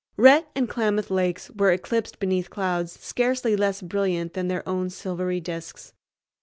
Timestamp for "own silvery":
4.67-5.39